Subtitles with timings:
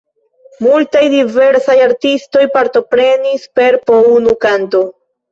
[0.67, 4.83] Multaj diversaj artistoj partoprenis per po unu kanto.